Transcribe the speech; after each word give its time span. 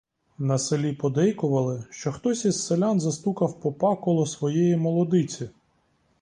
На 0.39 0.57
селі 0.57 0.93
подейкували, 0.93 1.85
що 1.89 2.11
хтось 2.11 2.45
із 2.45 2.65
селян 2.67 2.99
застукав 3.01 3.59
попа 3.61 3.95
коло 3.95 4.25
своєї 4.25 4.77
молодиці. 4.77 5.49